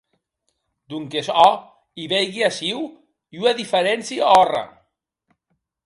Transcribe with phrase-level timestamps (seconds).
[0.93, 1.67] Donques òc,
[2.03, 2.83] i veigui aciu
[3.43, 4.65] ua diferéncia òrra!